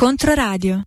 Controradio. 0.00 0.80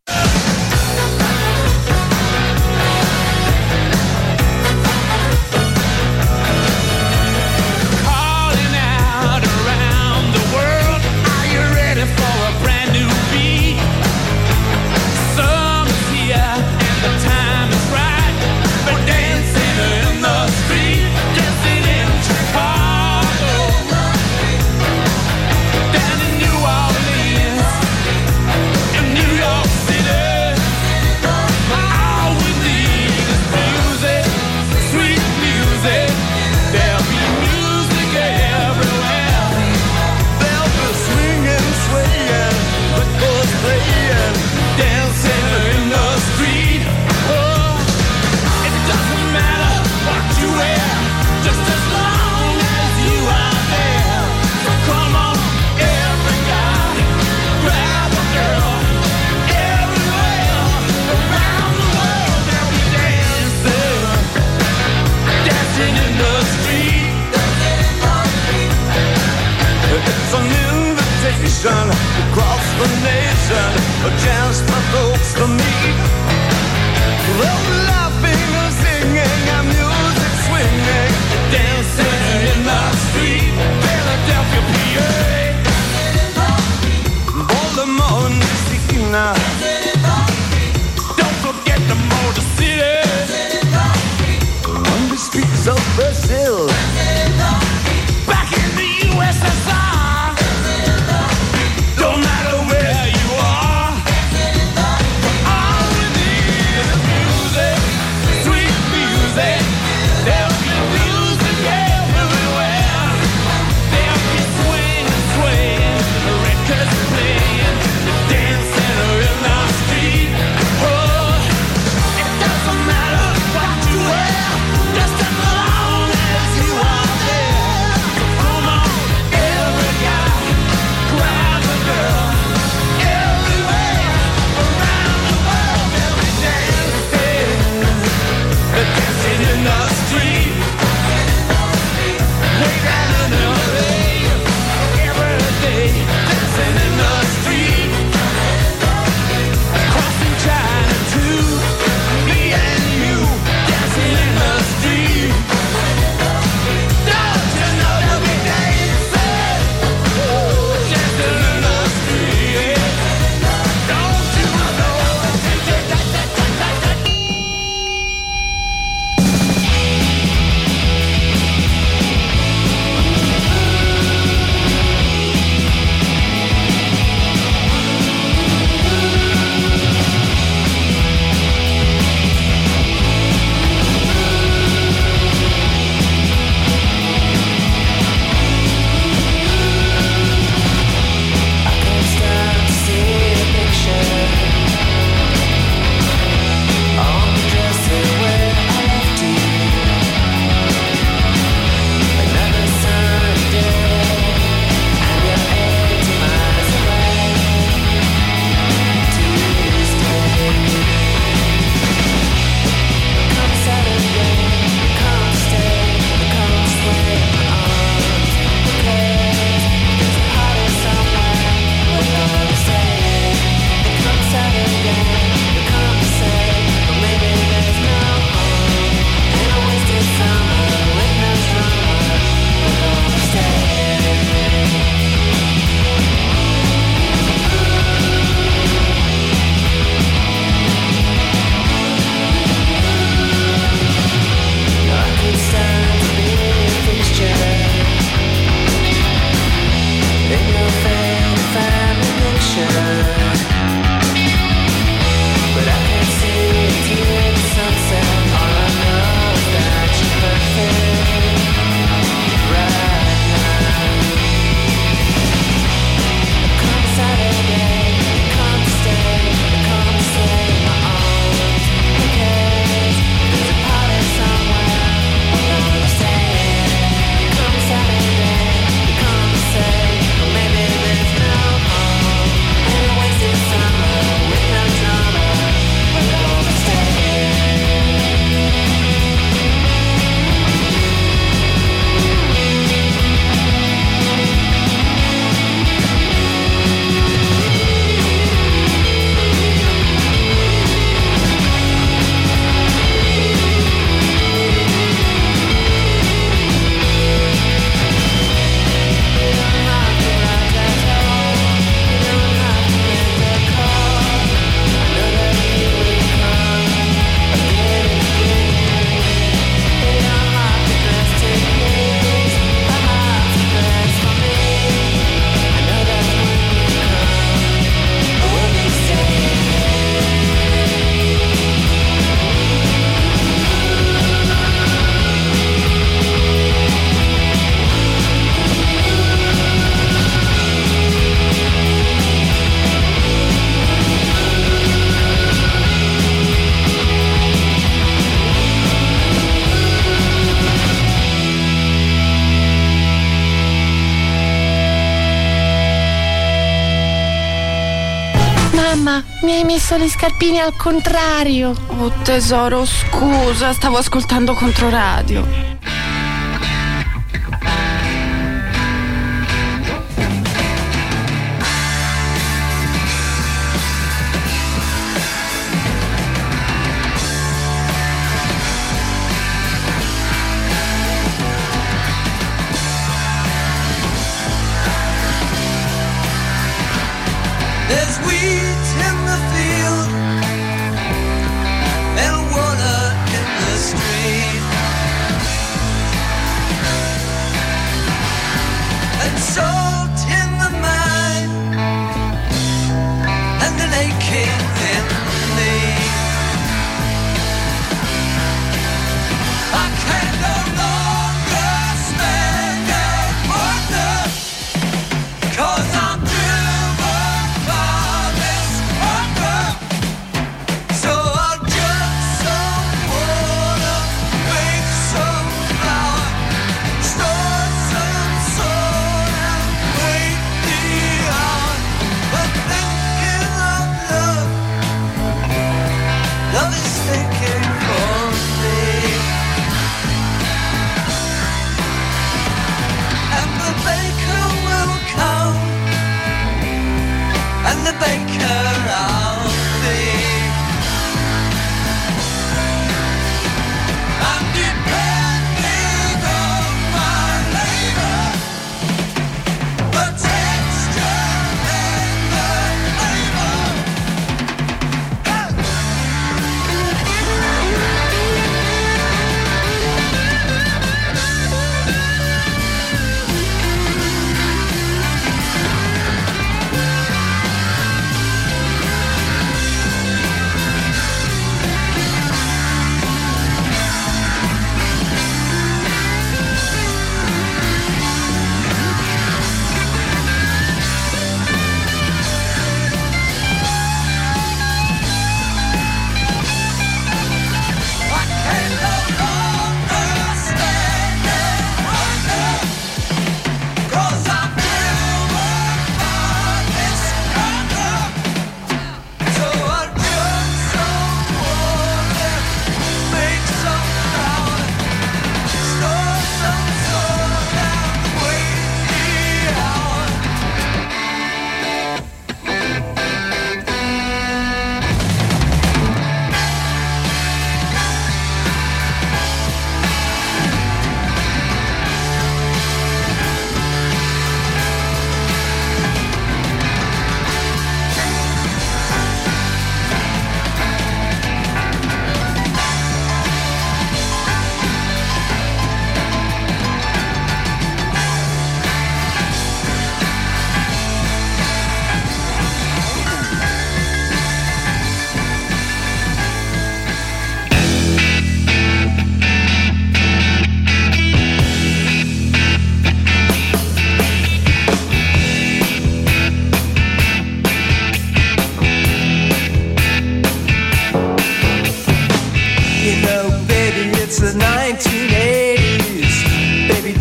Mi 359.24 359.32
hai 359.32 359.46
messo 359.46 359.78
gli 359.78 359.88
scarpini 359.88 360.40
al 360.42 360.54
contrario. 360.58 361.56
Oh 361.78 361.90
tesoro, 362.04 362.66
scusa, 362.66 363.54
stavo 363.54 363.78
ascoltando 363.78 364.34
contro 364.34 364.70
radio. 364.70 365.53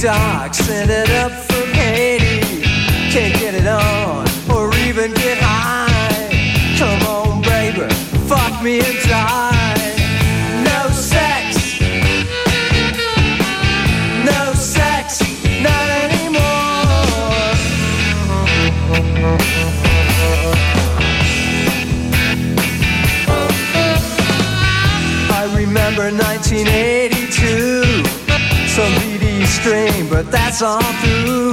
Dock, 0.03 0.53
send 0.53 0.91
it 0.91 1.09
up 1.11 1.31
from 1.31 1.69
Haiti. 1.75 2.63
Can't 3.13 3.39
get 3.39 3.55
it 3.55 3.69
on 3.69 4.27
or 4.51 4.75
even 4.79 5.15
get 5.15 5.39
high. 5.41 6.77
Come 6.77 7.03
on, 7.07 7.43
baby, 7.43 7.89
fuck 8.27 8.61
me 8.65 8.81
and 8.81 9.09
die. 9.09 9.52
That's 30.53 30.62
all 30.62 30.93
through. 31.01 31.51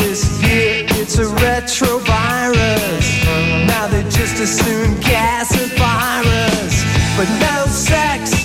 This 0.00 0.40
year 0.42 0.86
it's 1.00 1.18
a 1.18 1.24
retrovirus. 1.24 3.06
Now 3.66 3.86
they 3.88 4.02
just 4.04 4.40
assume 4.40 4.98
gas 5.00 5.52
and 5.52 5.70
virus, 5.72 6.82
but 7.18 7.28
no 7.40 7.66
sex, 7.66 8.43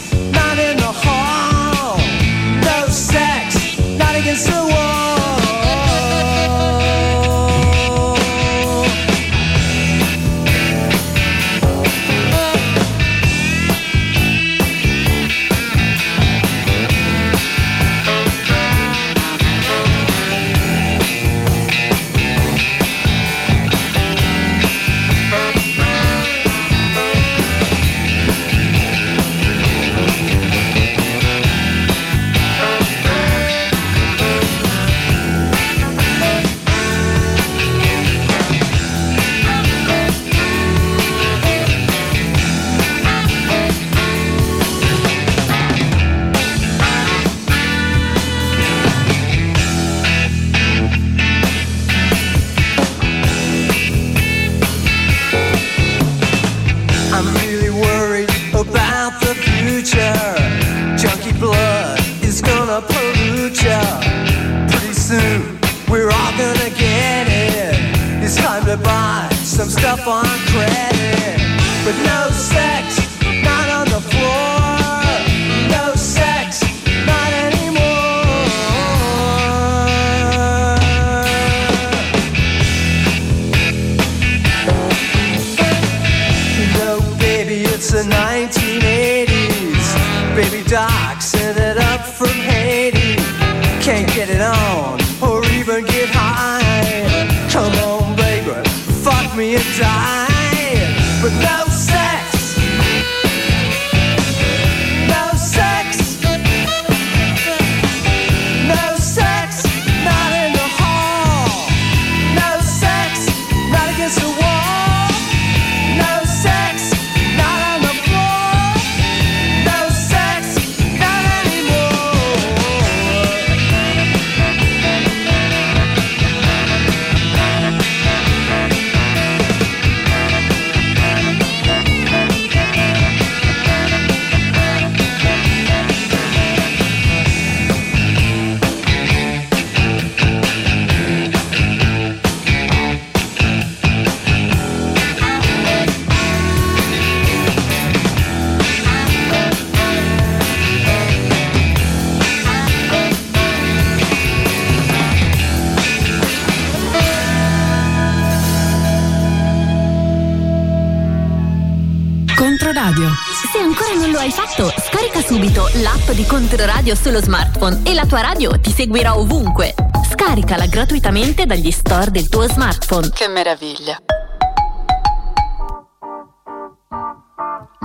di 166.20 166.26
Controradio 166.26 166.96
sullo 166.96 167.22
smartphone 167.22 167.80
e 167.84 167.94
la 167.94 168.06
tua 168.06 168.20
radio 168.20 168.60
ti 168.60 168.74
seguirà 168.74 169.18
ovunque. 169.18 169.74
Scaricala 170.12 170.66
gratuitamente 170.66 171.46
dagli 171.46 171.72
store 171.72 172.12
del 172.12 172.28
tuo 172.28 172.46
smartphone. 172.46 173.10
Che 173.12 173.30
meraviglia. 173.30 173.98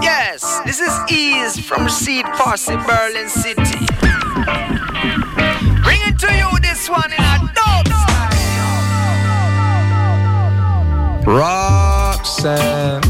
Yes, 0.01 0.63
this 0.65 0.81
is 0.81 1.05
Ease 1.07 1.61
from 1.61 1.87
Seed 1.87 2.25
Posse, 2.37 2.77
Berlin 2.79 3.29
City. 3.29 3.87
Bring 5.85 6.01
it 6.09 6.19
to 6.19 6.33
you, 6.33 6.59
this 6.59 6.89
one 6.89 7.15
in 7.17 7.23
a 7.23 7.39
dub 7.55 7.87
Roxanne, 11.25 13.01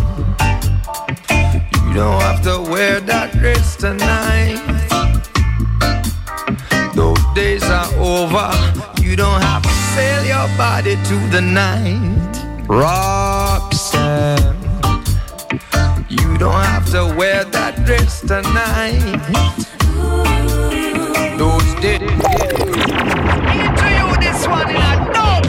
you 1.86 1.94
don't 1.94 2.20
have 2.20 2.42
to 2.42 2.60
wear 2.70 3.00
that 3.00 3.32
dress 3.32 3.74
tonight. 3.76 4.73
Over. 8.04 8.50
You 9.02 9.16
don't 9.16 9.40
have 9.40 9.62
to 9.62 9.68
sell 9.94 10.24
your 10.24 10.48
body 10.58 10.96
to 10.96 11.16
the 11.30 11.40
night. 11.40 12.32
Roxanne, 12.68 14.56
you 16.08 16.38
don't 16.38 16.64
have 16.72 16.86
to 16.92 17.14
wear 17.16 17.44
that 17.44 17.84
dress 17.86 18.20
tonight. 18.20 19.00
Those 21.38 21.74
days. 21.80 22.00
Bring 23.44 23.60
it 23.66 23.74
to 23.80 23.86
you, 23.96 24.06
this 24.20 24.46
one 24.46 24.68
in 24.70 24.76
a 24.76 25.10
dub 25.12 25.44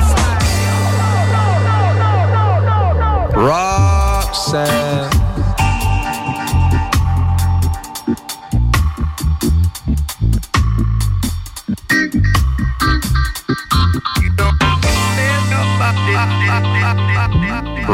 Roxanne. 3.35 4.84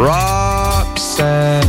Roxanne, 0.01 1.61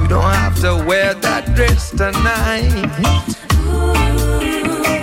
you 0.00 0.06
don't 0.06 0.32
have 0.32 0.54
to 0.60 0.76
wear 0.86 1.12
that 1.14 1.52
dress 1.56 1.90
tonight. 1.90 2.70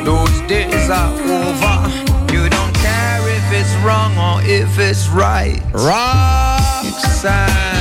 Those 0.05 0.39
days 0.47 0.89
are 0.89 1.11
over. 1.11 2.33
You 2.33 2.47
don't 2.47 2.73
care 2.75 3.19
if 3.27 3.51
it's 3.51 3.75
wrong 3.83 4.17
or 4.17 4.41
if 4.45 4.79
it's 4.79 5.09
right. 5.09 5.61
Roxanne. 5.73 7.72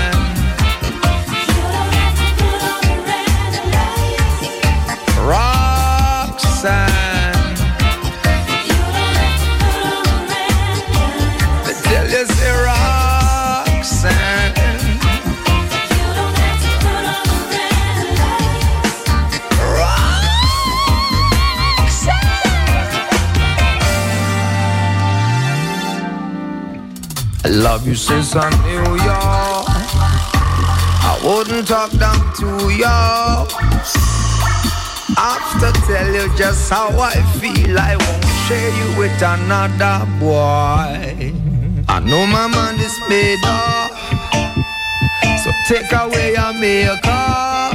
love 27.53 27.87
you 27.87 27.95
since 27.95 28.35
I 28.35 28.49
knew 28.65 28.95
you. 28.97 29.19
I 31.05 31.21
wouldn't 31.23 31.69
talk 31.69 31.91
down 31.93 32.33
to 32.41 32.47
you. 32.73 32.85
After 35.19 35.73
tell 35.87 36.15
you 36.15 36.35
just 36.37 36.71
how 36.71 36.89
I 36.99 37.21
feel, 37.39 37.79
I 37.79 37.97
won't 37.97 38.25
share 38.47 38.73
you 38.81 38.99
with 38.99 39.21
another 39.21 40.07
boy. 40.19 41.33
I 41.89 42.01
know 42.01 42.27
my 42.27 42.47
mind 42.47 42.81
is 42.81 42.99
made 43.09 43.45
up, 43.45 43.91
so 45.45 45.51
take 45.69 45.93
away 45.93 46.33
your 46.33 46.55
makeup. 46.55 47.75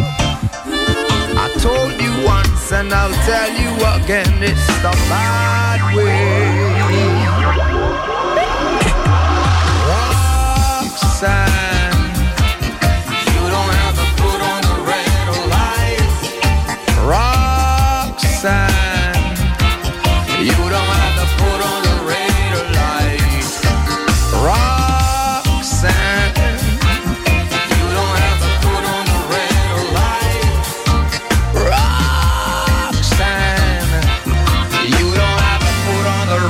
I 1.40 1.54
told 1.60 1.94
you 2.02 2.26
once 2.26 2.72
and 2.72 2.92
I'll 2.92 3.14
tell 3.26 3.50
you 3.52 3.70
again, 4.04 4.42
it's 4.42 4.68
the 4.82 4.92
bad 5.10 5.96
way. 5.96 6.77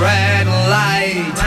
red 0.07 0.47
light. 0.47 1.46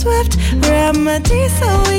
swift 0.00 0.38
remedy. 0.66 1.46
So 1.48 1.89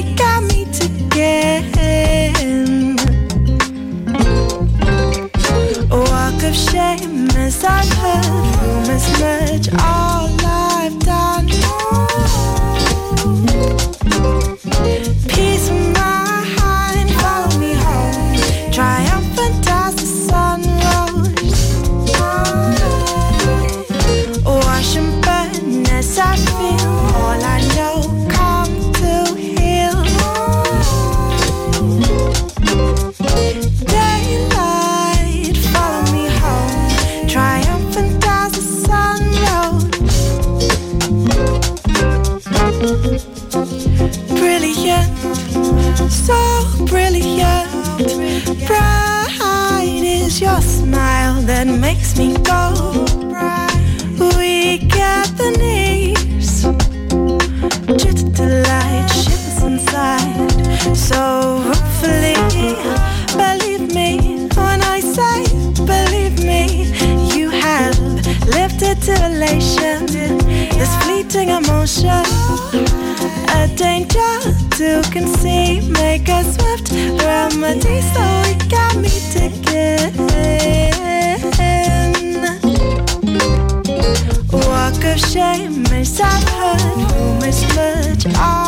있죠. 88.29 88.60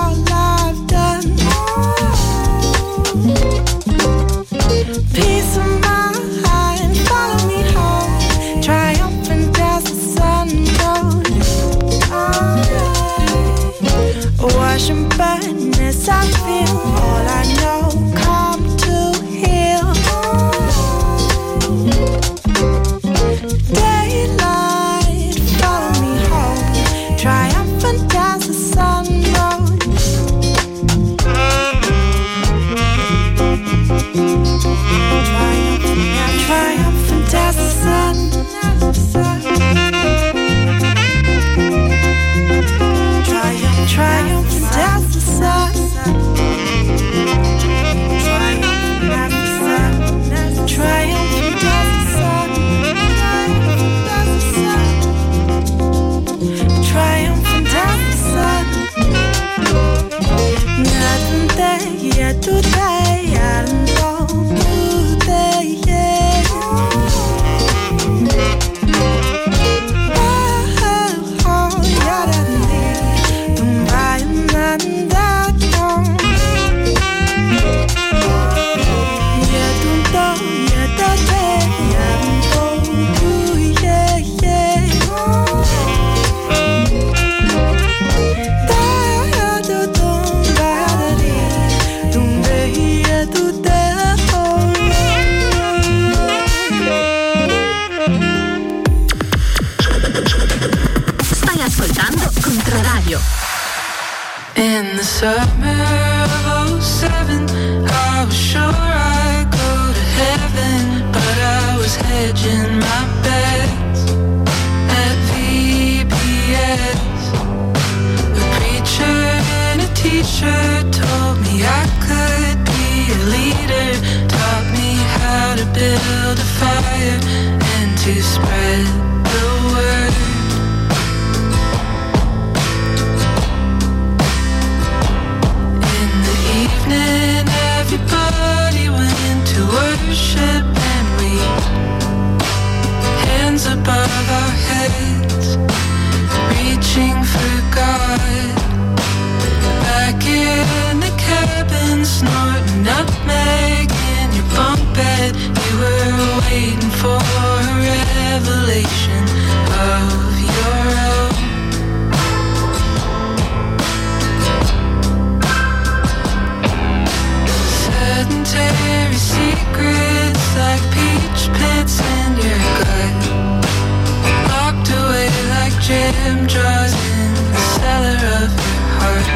draws 176.47 176.93
in 176.93 177.33
the 177.51 177.59
cellar 177.75 178.19
of 178.39 178.49
your 178.63 178.81
heart, 178.99 179.27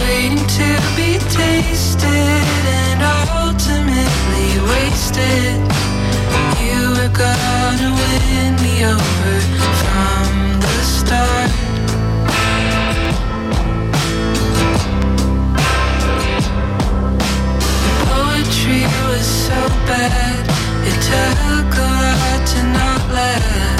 waiting 0.00 0.46
to 0.58 0.68
be 0.96 1.10
tasted 1.30 2.42
and 2.80 3.00
ultimately 3.42 4.50
wasted. 4.70 5.58
You 6.58 6.80
were 6.96 7.12
gonna 7.14 7.90
win 8.00 8.52
me 8.64 8.74
over 8.84 9.34
from 9.80 10.26
the 10.64 10.76
start. 10.82 11.52
The 17.84 17.94
poetry 18.10 18.84
was 19.06 19.26
so 19.46 19.60
bad, 19.86 20.42
it 20.90 20.98
took 21.10 21.70
a 21.78 21.90
lot 22.02 22.40
to 22.48 22.60
not 22.72 23.02
let. 23.14 23.73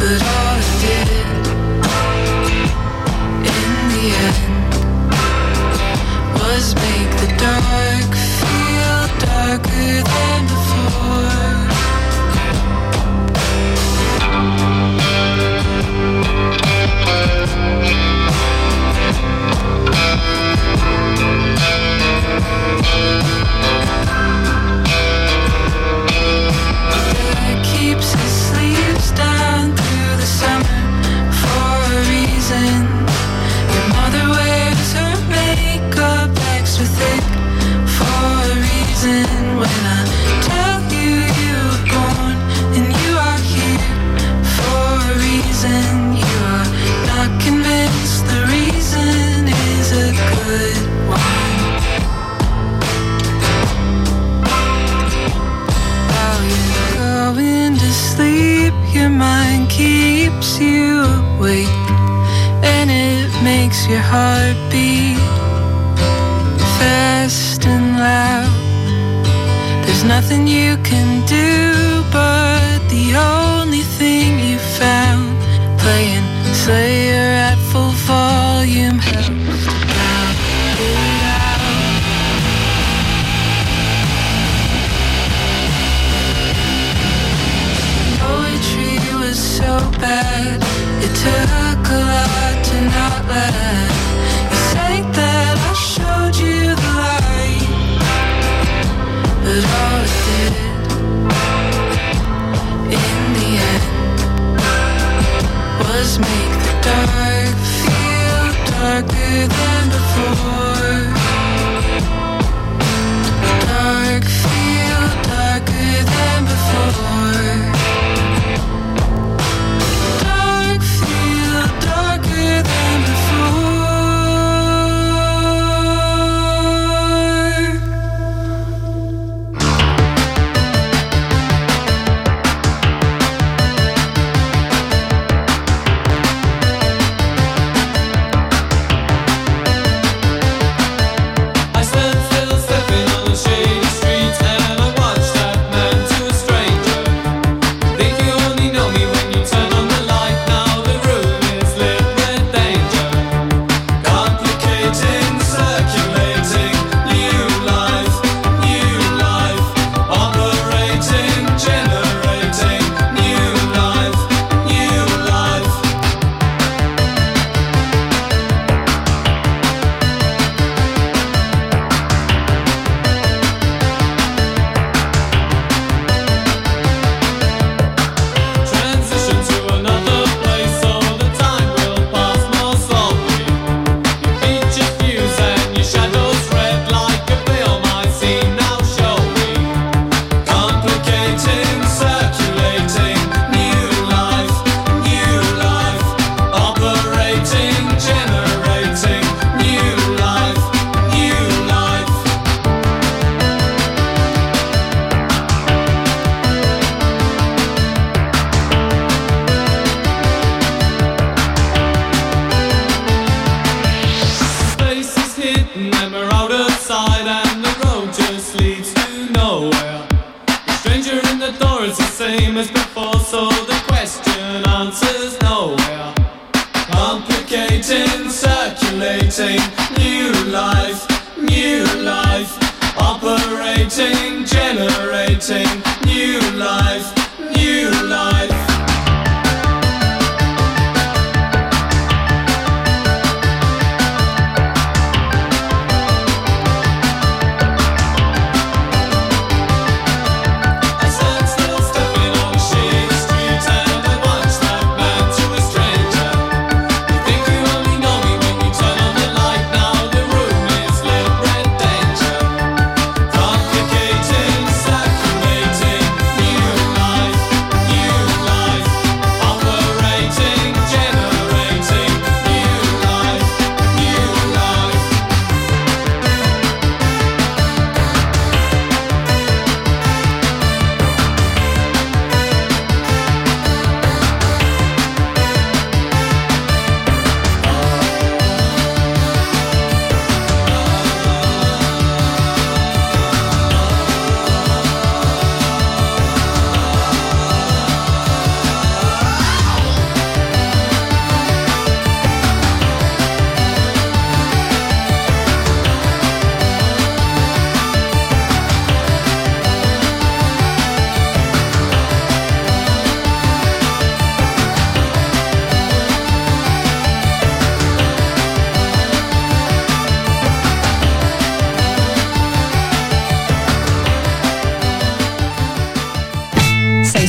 but 0.00 0.22
all 0.22 0.49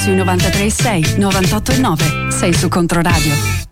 sui 0.01 0.15
93.6, 0.15 1.17
98.9, 1.19 2.29
Sei 2.29 2.53
su 2.53 2.69
Controradio. 2.69 3.70